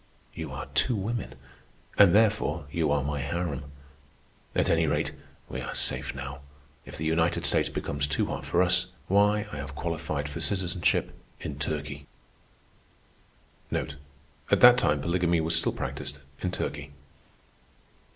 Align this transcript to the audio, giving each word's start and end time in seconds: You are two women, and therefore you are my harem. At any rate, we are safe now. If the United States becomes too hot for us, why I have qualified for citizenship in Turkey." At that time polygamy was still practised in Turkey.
You 0.33 0.51
are 0.51 0.65
two 0.73 0.95
women, 0.95 1.35
and 1.95 2.15
therefore 2.15 2.65
you 2.71 2.91
are 2.91 3.03
my 3.03 3.19
harem. 3.21 3.65
At 4.55 4.67
any 4.67 4.87
rate, 4.87 5.11
we 5.47 5.61
are 5.61 5.75
safe 5.75 6.15
now. 6.15 6.39
If 6.87 6.97
the 6.97 7.05
United 7.05 7.45
States 7.45 7.69
becomes 7.69 8.07
too 8.07 8.25
hot 8.25 8.43
for 8.43 8.63
us, 8.63 8.87
why 9.07 9.45
I 9.51 9.57
have 9.57 9.75
qualified 9.75 10.27
for 10.27 10.41
citizenship 10.41 11.13
in 11.39 11.59
Turkey." 11.59 12.07
At 13.71 13.91
that 14.49 14.79
time 14.79 15.01
polygamy 15.01 15.39
was 15.39 15.55
still 15.55 15.71
practised 15.71 16.17
in 16.39 16.49
Turkey. 16.51 16.93